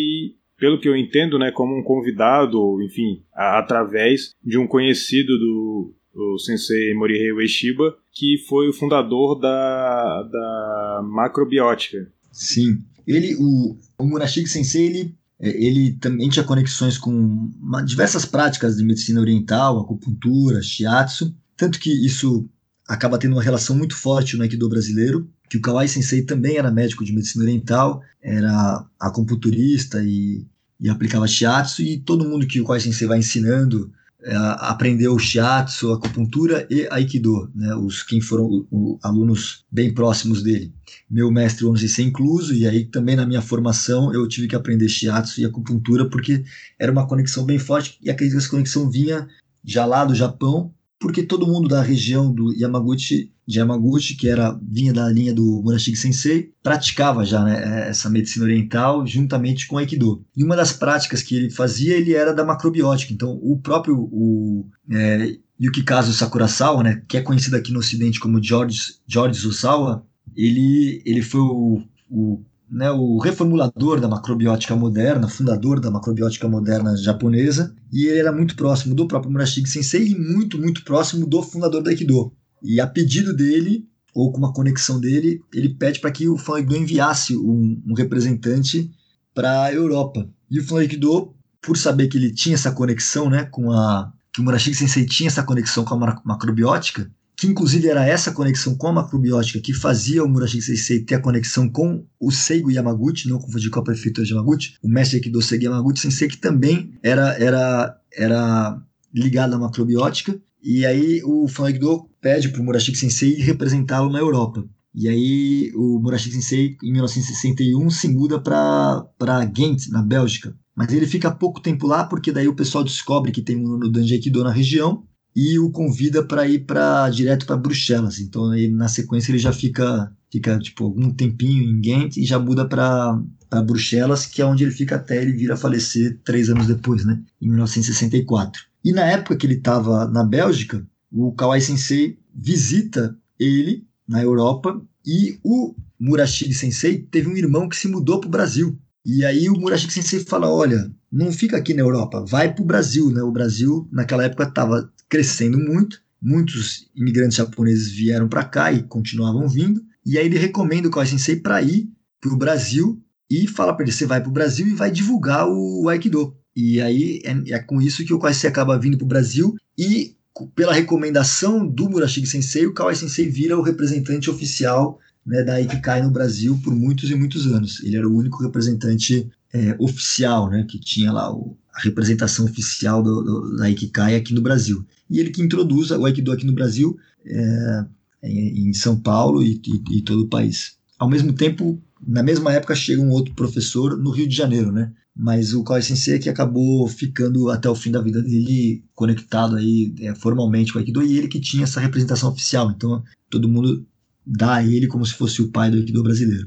[0.59, 5.95] pelo que eu entendo, né, como um convidado, enfim, a, através de um conhecido do,
[6.15, 12.09] do sensei Morihei Ueshiba, que foi o fundador da, da macrobiótica.
[12.31, 12.79] Sim.
[13.07, 17.51] Ele, o, o Murashige Sensei, ele é, ele também tinha conexões com
[17.87, 22.49] diversas práticas de medicina oriental, acupuntura, shiatsu, tanto que isso
[22.91, 26.73] acaba tendo uma relação muito forte no Aikido brasileiro, que o Kawai Sensei também era
[26.73, 30.45] médico de medicina oriental, era acupunturista e,
[30.81, 33.93] e aplicava shiatsu, e todo mundo que o Kawai Sensei vai ensinando
[34.25, 40.43] é, aprendeu shiatsu, acupuntura e aikido, né, os quem foram o, o, alunos bem próximos
[40.43, 40.75] dele.
[41.09, 44.89] Meu mestre, vamos dizer, incluso, e aí também na minha formação eu tive que aprender
[44.89, 46.43] shiatsu e acupuntura porque
[46.77, 49.29] era uma conexão bem forte e acredito que essa conexão vinha
[49.65, 54.57] já lá do Japão, porque todo mundo da região do Yamaguchi, de Yamaguchi, que era
[54.63, 60.23] vinha da linha do Murashige Sensei, praticava já né, essa medicina oriental juntamente com Aikido.
[60.37, 63.15] E uma das práticas que ele fazia, ele era da macrobiótica.
[63.15, 68.43] Então, o próprio o, é, Yukikazu Sakurasawa, né, que é conhecido aqui no Ocidente como
[68.43, 75.81] George, George Susawa, ele, ele foi o, o né, o reformulador da macrobiótica moderna, fundador
[75.81, 80.57] da macrobiótica moderna japonesa, e ele era muito próximo do próprio Murashige Sensei e muito,
[80.57, 82.33] muito próximo do fundador do Aikido.
[82.63, 86.57] E a pedido dele, ou com uma conexão dele, ele pede para que o Fan
[86.57, 88.91] Aikido enviasse um, um representante
[89.35, 90.29] para a Europa.
[90.49, 94.13] E o Fan Aikido, por saber que ele tinha essa conexão né, com a.
[94.33, 98.75] que o Murashige Sensei tinha essa conexão com a macrobiótica, que inclusive era essa conexão
[98.75, 103.31] com a macrobiótica que fazia o Murashige Sensei ter a conexão com o Seigo Yamaguchi,
[103.31, 106.37] não confundir com a prefeitura de Yamaguchi, o mestre aqui do Seigo Yamaguchi Sensei, que
[106.37, 108.83] também era, era, era
[109.15, 114.63] ligado à macrobiótica, e aí o Fanegdo pede para o Murashige Sensei representá-lo na Europa.
[114.95, 120.55] E aí o Murashige Sensei, em 1961, se muda para Ghent, na Bélgica.
[120.77, 123.91] Mas ele fica pouco tempo lá, porque daí o pessoal descobre que tem um no
[123.91, 128.19] Danji Aikido na região, e o convida para ir para direto para Bruxelas.
[128.19, 132.39] Então, aí, na sequência, ele já fica, fica tipo, algum tempinho em Ghent e já
[132.39, 133.21] muda para
[133.65, 137.21] Bruxelas, que é onde ele fica até ele vir a falecer três anos depois, né,
[137.41, 138.63] em 1964.
[138.85, 144.81] E na época que ele estava na Bélgica, o Kawai Sensei visita ele na Europa
[145.05, 148.79] e o Murashige Sensei teve um irmão que se mudou para o Brasil.
[149.05, 152.67] E aí o Murashige Sensei fala, olha, não fica aqui na Europa, vai para o
[152.67, 153.23] Brasil, né?
[153.23, 159.49] O Brasil naquela época estava crescendo muito, muitos imigrantes japoneses vieram para cá e continuavam
[159.49, 163.75] vindo, e aí ele recomenda o Kawai Sensei para ir para o Brasil e fala
[163.75, 166.37] para ele: você vai para o Brasil e vai divulgar o Aikido.
[166.55, 169.57] E aí é, é com isso que o Kawai Sensei acaba vindo para o Brasil
[169.79, 170.17] e
[170.55, 176.03] pela recomendação do Murashige Sensei, o Kawai Sensei vira o representante oficial né, da Ikikai
[176.03, 177.83] no Brasil por muitos e muitos anos.
[177.83, 183.03] Ele era o único representante é, oficial, né, que tinha lá o, a representação oficial
[183.03, 184.85] do, do, da Ikikai aqui no Brasil.
[185.09, 187.85] E ele que introduz o Aikido aqui no Brasil, é,
[188.23, 190.77] em São Paulo e, e, e, todo o país.
[190.99, 194.93] Ao mesmo tempo, na mesma época chega um outro professor no Rio de Janeiro, né?
[195.17, 199.57] Mas o Kawai Sensei é que acabou ficando até o fim da vida dele conectado
[199.57, 202.71] aí é, formalmente com o Aikido e ele que tinha essa representação oficial.
[202.71, 203.85] Então todo mundo
[204.27, 206.45] dá a ele como se fosse o pai do Aikido brasileiro.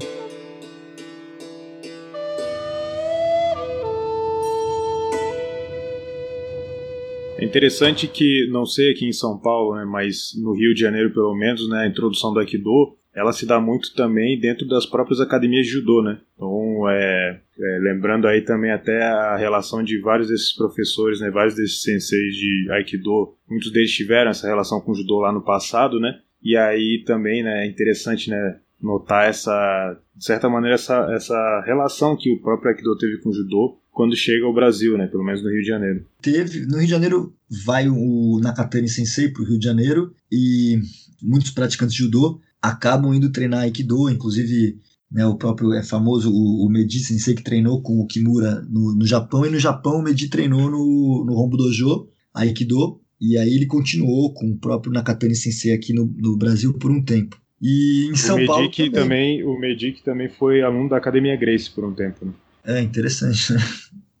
[7.36, 11.12] É interessante que, não sei aqui em São Paulo, né, mas no Rio de Janeiro
[11.12, 15.20] pelo menos, né, a introdução do Aikido, ela se dá muito também dentro das próprias
[15.20, 16.18] academias de judô, né?
[16.34, 21.54] Então, é, é, lembrando aí também até a relação de vários desses professores, né, vários
[21.54, 26.00] desses senseis de Aikido, muitos deles tiveram essa relação com o judô lá no passado,
[26.00, 26.18] né?
[26.44, 32.16] E aí também, né, é interessante, né, notar essa, de certa maneira, essa, essa relação
[32.16, 35.06] que o próprio Aikido teve com o judô quando chega ao Brasil, né?
[35.06, 36.04] Pelo menos no Rio de Janeiro.
[36.20, 40.80] Teve, no Rio de Janeiro vai o Nakatani Sensei para o Rio de Janeiro e
[41.22, 44.78] muitos praticantes de judô acabam indo treinar Aikido, inclusive
[45.10, 48.94] né, o próprio é famoso o, o Medi Sensei que treinou com o Kimura no,
[48.94, 53.54] no Japão e no Japão o Medi treinou no, no Rombo Dojo Aikido e aí
[53.54, 57.40] ele continuou com o próprio Nakatani Sensei aqui no, no Brasil por um tempo.
[57.60, 58.90] E em São o Paulo também.
[58.90, 59.44] também.
[59.44, 62.26] O Medic também foi aluno da Academia Grace por um tempo.
[62.26, 62.32] Né?
[62.66, 63.60] É interessante, né?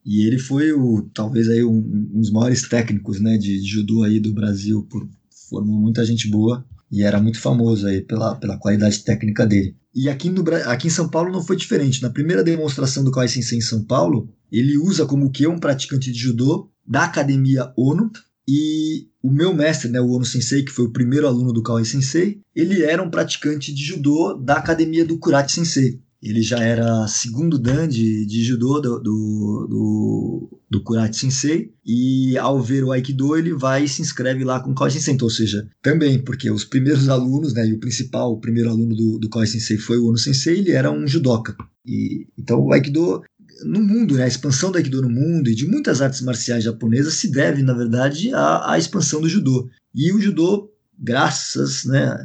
[0.06, 1.78] E ele foi o talvez aí um,
[2.14, 5.08] um dos maiores técnicos, né, de, judô aí do Brasil, por,
[5.48, 9.74] formou muita gente boa e era muito famoso aí pela, pela qualidade técnica dele.
[9.94, 12.02] E aqui, no, aqui em São Paulo não foi diferente.
[12.02, 16.12] Na primeira demonstração do Kawai Sensei em São Paulo, ele usa como que um praticante
[16.12, 18.10] de judô da academia Ono
[18.46, 21.84] e o meu mestre, né, o Ono Sensei, que foi o primeiro aluno do Kawai
[21.84, 26.00] Sensei, ele era um praticante de judô da academia do Kurati Sensei.
[26.22, 31.72] Ele já era segundo dan de, de judô do, do, do, do Kurati Sensei.
[31.84, 35.14] E ao ver o Aikido, ele vai e se inscreve lá com o Kawai Sensei.
[35.14, 38.94] Então, ou seja, também, porque os primeiros alunos, né, e o principal, o primeiro aluno
[38.94, 41.54] do, do Kawai Sensei foi o Ono Sensei, ele era um judoca.
[41.86, 43.22] E, então, o Aikido
[43.64, 47.14] no mundo, né, a expansão do Aikido no mundo e de muitas artes marciais japonesas
[47.14, 49.68] se deve, na verdade, à, à expansão do judô.
[49.94, 52.16] E o judô, graças, né,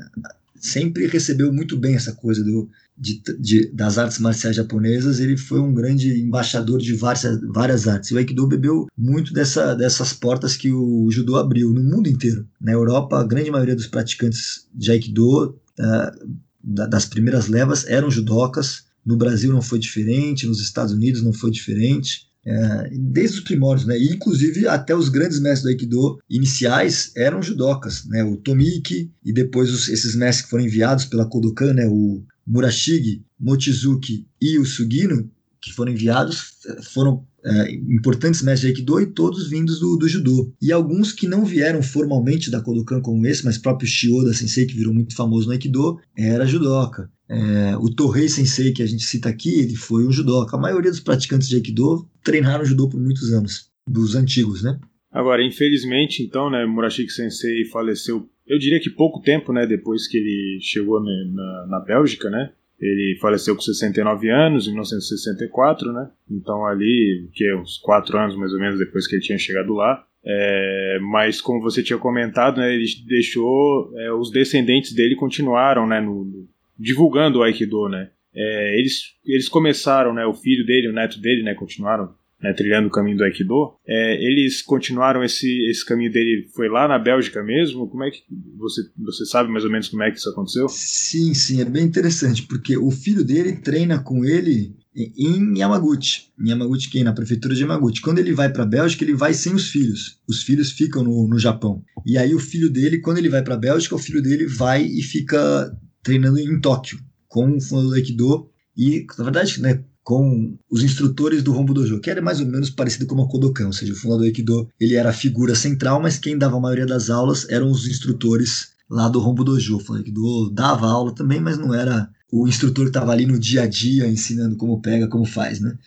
[0.55, 5.59] sempre recebeu muito bem essa coisa do, de, de, das artes marciais japonesas, ele foi
[5.59, 8.11] um grande embaixador de várias, várias artes.
[8.11, 12.45] E o Aikido bebeu muito dessa, dessas portas que o judô abriu no mundo inteiro.
[12.59, 16.29] Na Europa, a grande maioria dos praticantes de Aikido, uh,
[16.61, 18.88] das primeiras levas, eram judocas.
[19.05, 22.27] No Brasil não foi diferente, nos Estados Unidos não foi diferente.
[22.45, 23.97] É, desde os primórdios, né?
[23.97, 28.23] E, inclusive até os grandes mestres do Aikido iniciais eram judocas, né?
[28.23, 31.85] O Tomiki e depois os, esses mestres que foram enviados pela Kodokan, né?
[31.87, 35.29] O Murashige, Mochizuki e o Sugino,
[35.61, 36.53] que foram enviados,
[36.93, 40.51] foram é, importantes mestres de Aikido e todos vindos do, do, judô.
[40.61, 44.75] E alguns que não vieram formalmente da Kodokan como esse, mas próprio Shioda Sensei, que
[44.75, 47.09] virou muito famoso no Aikido, era judoca.
[47.29, 50.57] É, o Torrei Sensei, que a gente cita aqui, ele foi um judoca.
[50.57, 54.79] A maioria dos praticantes de Aikido treinaram judô por muitos anos, dos antigos, né?
[55.11, 60.17] Agora, infelizmente, então, né, Murashiki Sensei faleceu, eu diria que pouco tempo, né, depois que
[60.17, 62.51] ele chegou na, na, na Bélgica, né?
[62.79, 66.09] Ele faleceu com 69 anos, em 1964, né?
[66.31, 70.03] Então ali, que uns 4 anos mais ou menos depois que ele tinha chegado lá.
[70.23, 75.99] É, mas como você tinha comentado, né, ele deixou é, os descendentes dele continuaram, né,
[76.01, 76.47] no,
[76.79, 78.09] divulgando o Aikido, né?
[78.33, 82.87] É, eles, eles começaram, né, o filho dele, o neto dele, né, continuaram né, trilhando
[82.87, 83.73] o caminho do Aikido.
[83.85, 87.87] É, eles continuaram esse, esse caminho dele, foi lá na Bélgica mesmo?
[87.89, 88.21] Como é que
[88.57, 90.69] você, você sabe mais ou menos como é que isso aconteceu?
[90.69, 96.49] Sim, sim, é bem interessante, porque o filho dele treina com ele em Yamaguchi, em
[96.49, 98.01] Yamaguchi Ken, na prefeitura de Yamaguchi.
[98.01, 100.19] Quando ele vai para a Bélgica, ele vai sem os filhos.
[100.27, 101.83] Os filhos ficam no, no Japão.
[102.05, 104.83] E aí o filho dele, quando ele vai para a Bélgica, o filho dele vai
[104.83, 105.71] e fica
[106.03, 111.43] treinando em Tóquio com o fundador do Aikido e, na verdade, né, com os instrutores
[111.43, 113.95] do Rombo Dojo, que era mais ou menos parecido com o Kodokan, ou seja, o
[113.95, 117.47] fundador do Aikido ele era a figura central, mas quem dava a maioria das aulas
[117.49, 119.77] eram os instrutores lá do Rombo Dojo.
[119.77, 123.63] O Aikido dava aula também, mas não era o instrutor que estava ali no dia
[123.63, 125.77] a dia ensinando como pega, como faz, né?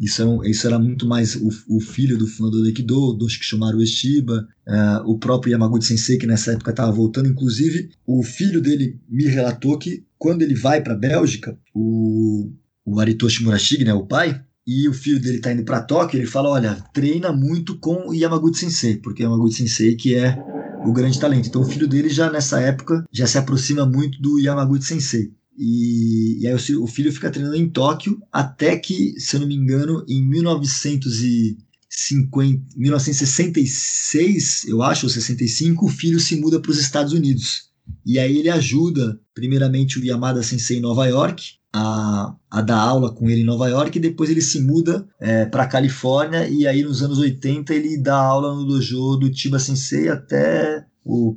[0.00, 3.82] Isso era, isso era muito mais o, o, filho do fundador do Aikido, do Shikishimaru
[3.82, 7.28] Eshiba, uh, o próprio Yamaguchi Sensei, que nessa época estava voltando.
[7.28, 12.50] Inclusive, o filho dele me relatou que quando ele vai para a Bélgica, o
[12.84, 16.26] o Aritoshi Murashige, né, o pai, e o filho dele está indo para Tóquio, ele
[16.26, 20.38] fala, olha, treina muito com o Yamaguchi Sensei, porque Yamaguchi Sensei que é
[20.84, 21.48] o grande talento.
[21.48, 25.32] Então o filho dele já nessa época já se aproxima muito do Yamaguchi Sensei.
[25.62, 29.46] E, e aí o, o, filho fica treinando em Tóquio até que, se eu não
[29.46, 31.58] me engano, em 1900 e
[31.90, 37.68] 50, 1966, eu acho, ou 65, o filho se muda para os Estados Unidos.
[38.06, 43.12] E aí ele ajuda, primeiramente, o Yamada Sensei em Nova York, a, a dar aula
[43.12, 46.82] com ele em Nova York, e depois ele se muda é, para Califórnia, e aí
[46.82, 51.36] nos anos 80 ele dá aula no dojo do Chiba Sensei até o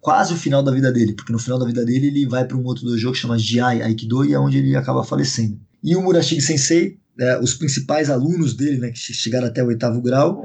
[0.00, 2.56] quase o final da vida dele, porque no final da vida dele ele vai para
[2.56, 5.58] um outro dojo que chama Jiai Aikido e é onde ele acaba falecendo.
[5.82, 10.00] E o Murashige Sensei, é, os principais alunos dele, né, que chegaram até o oitavo
[10.00, 10.42] grau,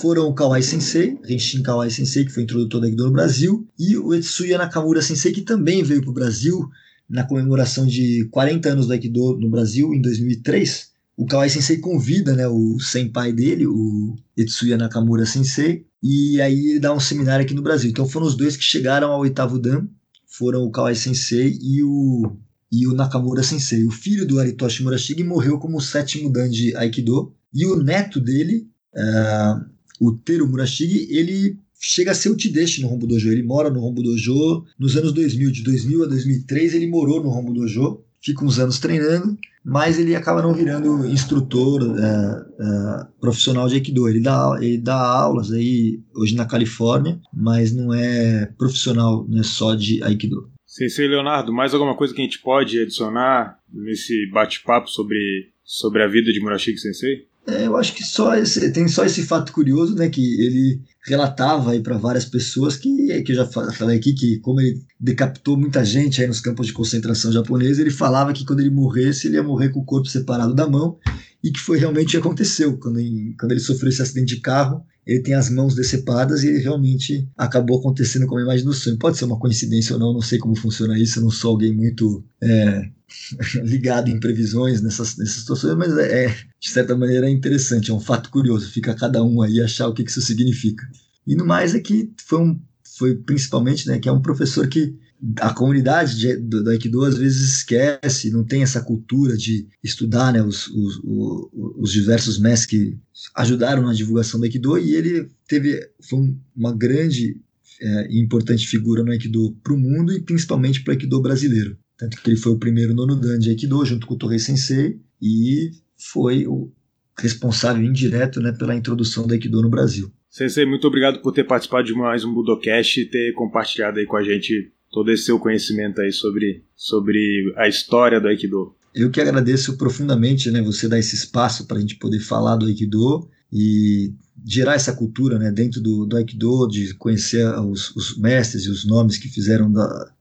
[0.00, 3.96] foram o Kawai Sensei, Renshin Kawai Sensei, que foi introdutor do Aikido no Brasil, e
[3.96, 6.68] o Etsuya Nakamura Sensei, que também veio para o Brasil
[7.08, 10.90] na comemoração de 40 anos do Aikido no Brasil, em 2003.
[11.16, 16.78] O Kawai Sensei convida né, o senpai dele, o Etsuya Nakamura Sensei, e aí ele
[16.78, 17.90] dá um seminário aqui no Brasil.
[17.90, 19.88] Então foram os dois que chegaram ao oitavo Dan,
[20.26, 22.36] foram o Kawai Sensei e o,
[22.70, 23.84] e o Nakamura Sensei.
[23.84, 28.68] O filho do Aritoshi Murashige morreu como sétimo Dan de Aikido, e o neto dele,
[28.94, 29.64] uh,
[30.00, 33.30] o Teru Murashige, ele chega a ser o Tideshi no Rombo Dojo.
[33.30, 37.30] Ele mora no Rombo Dojo nos anos 2000, de 2000 a 2003 ele morou no
[37.30, 43.68] Rombo Dojo, fica uns anos treinando, mas ele acaba não virando instrutor é, é, profissional
[43.68, 44.08] de Aikido.
[44.08, 49.44] Ele dá, ele dá aulas aí hoje na Califórnia, mas não é profissional, não é
[49.44, 50.50] só de Aikido.
[50.66, 56.08] Sensei Leonardo, mais alguma coisa que a gente pode adicionar nesse bate-papo sobre, sobre a
[56.08, 57.26] vida de Murashiki Sensei?
[57.46, 61.70] É, eu acho que só esse, tem só esse fato curioso, né, que ele relatava
[61.70, 65.84] aí para várias pessoas que, que eu já falei aqui que como ele decapitou muita
[65.84, 69.42] gente aí nos campos de concentração japonesa, ele falava que quando ele morresse ele ia
[69.42, 70.98] morrer com o corpo separado da mão
[71.42, 72.76] e que foi realmente o que aconteceu.
[72.76, 76.58] Quando ele, quando ele sofreu esse acidente de carro ele tem as mãos decepadas e
[76.58, 78.98] realmente acabou acontecendo como a imagem do sonho.
[78.98, 81.72] Pode ser uma coincidência ou não, não sei como funciona isso, eu não sou alguém
[81.72, 82.90] muito é,
[83.62, 87.94] ligado em previsões nessas, nessas situações, mas é, é, de certa maneira é interessante, é
[87.94, 90.84] um fato curioso, fica cada um aí achar o que, que isso significa.
[91.24, 92.60] E no mais é que foi, um,
[92.98, 94.96] foi principalmente né, que é um professor que
[95.40, 100.32] a comunidade de, do, do, Aikido às vezes esquece, não tem essa cultura de estudar
[100.32, 101.48] né, os, os, os,
[101.78, 102.98] os diversos mestres que
[103.34, 107.40] ajudaram na divulgação do Aikido e ele teve foi uma grande
[107.80, 111.76] é, importante figura no Aikido para o mundo e principalmente para o Aikido brasileiro.
[111.96, 115.00] Tanto que ele foi o primeiro nono dan de Aikido junto com o Torrei Sensei
[115.20, 116.70] e foi o
[117.18, 120.12] responsável indireto né, pela introdução do Aikido no Brasil.
[120.28, 124.18] Sensei, muito obrigado por ter participado de mais um Budocast e ter compartilhado aí com
[124.18, 128.74] a gente todo esse seu conhecimento aí sobre, sobre a história do Aikido.
[128.94, 132.64] Eu que agradeço profundamente, né, você dar esse espaço para a gente poder falar do
[132.64, 138.64] Aikido e gerar essa cultura, né, dentro do, do Aikido, de conhecer os, os, mestres
[138.64, 140.12] e os nomes que fizeram da,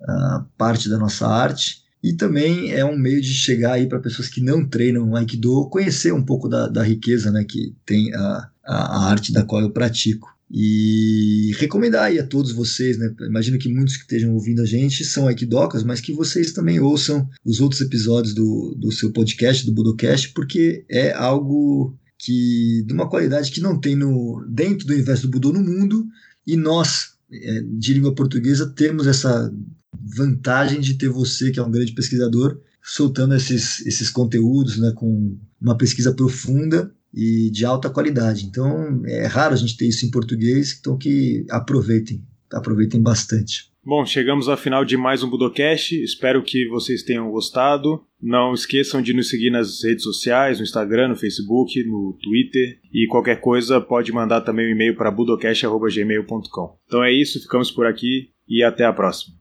[0.58, 1.86] parte da nossa arte.
[2.04, 6.14] E também é um meio de chegar aí para pessoas que não treinam Aikido, conhecer
[6.14, 9.72] um pouco da, da riqueza, né, que tem a, a, a arte da qual eu
[9.72, 10.35] pratico.
[10.50, 13.14] E recomendar aí a todos vocês, né?
[13.22, 17.28] Imagino que muitos que estejam ouvindo a gente são Aikidocas, mas que vocês também ouçam
[17.44, 23.10] os outros episódios do, do seu podcast, do Budocast, porque é algo que de uma
[23.10, 26.06] qualidade que não tem no dentro do universo do Budô no mundo,
[26.46, 29.52] e nós, é, de língua portuguesa, temos essa
[30.00, 35.36] vantagem de ter você, que é um grande pesquisador, soltando esses, esses conteúdos né, com
[35.60, 38.46] uma pesquisa profunda e de alta qualidade.
[38.46, 43.74] Então é raro a gente ter isso em português, então que aproveitem, aproveitem bastante.
[43.88, 45.94] Bom, chegamos ao final de mais um Budocast.
[46.04, 48.02] Espero que vocês tenham gostado.
[48.20, 52.80] Não esqueçam de nos seguir nas redes sociais, no Instagram, no Facebook, no Twitter.
[52.92, 56.80] E qualquer coisa pode mandar também um e-mail para budocast.gmail.com.
[56.88, 59.36] Então é isso, ficamos por aqui e até a próxima.